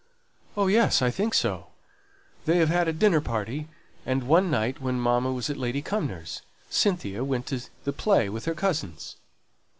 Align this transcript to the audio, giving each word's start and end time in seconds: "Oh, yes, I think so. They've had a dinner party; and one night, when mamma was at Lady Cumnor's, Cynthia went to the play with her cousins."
"Oh, 0.57 0.65
yes, 0.65 1.03
I 1.03 1.11
think 1.11 1.35
so. 1.35 1.67
They've 2.45 2.67
had 2.67 2.87
a 2.87 2.91
dinner 2.91 3.21
party; 3.21 3.67
and 4.03 4.23
one 4.23 4.49
night, 4.49 4.81
when 4.81 4.99
mamma 4.99 5.31
was 5.31 5.47
at 5.51 5.57
Lady 5.57 5.83
Cumnor's, 5.83 6.41
Cynthia 6.71 7.23
went 7.23 7.45
to 7.49 7.61
the 7.83 7.93
play 7.93 8.27
with 8.27 8.45
her 8.45 8.55
cousins." 8.55 9.17